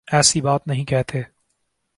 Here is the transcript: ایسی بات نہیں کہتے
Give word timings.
ایسی 0.07 0.41
بات 0.41 0.67
نہیں 0.67 0.85
کہتے 0.85 1.21